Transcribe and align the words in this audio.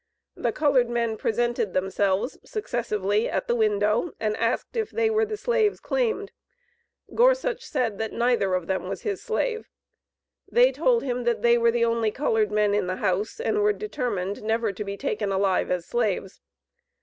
The 0.35 0.51
colored 0.51 0.89
men 0.89 1.15
presented 1.15 1.73
themselves 1.73 2.39
successively 2.43 3.29
at 3.29 3.47
the 3.47 3.53
window, 3.53 4.13
and 4.19 4.35
asked 4.37 4.75
if 4.75 4.89
they 4.89 5.11
were 5.11 5.27
the 5.27 5.37
slaves 5.37 5.79
claimed; 5.79 6.31
Gorsuch 7.13 7.63
said, 7.63 7.99
that 7.99 8.11
neither 8.11 8.55
of 8.55 8.65
them 8.65 8.89
was 8.89 9.03
his 9.03 9.21
slave. 9.21 9.69
They 10.51 10.71
told 10.71 11.03
him 11.03 11.23
that 11.25 11.43
they 11.43 11.55
were 11.55 11.69
the 11.69 11.85
only 11.85 12.09
colored 12.09 12.51
men 12.51 12.73
in 12.73 12.87
the 12.87 12.95
house, 12.95 13.39
and 13.39 13.59
were 13.61 13.73
determined 13.73 14.41
never 14.41 14.73
to 14.73 14.83
be 14.83 14.97
taken 14.97 15.31
alive 15.31 15.69
as 15.69 15.85
slaves. 15.85 16.41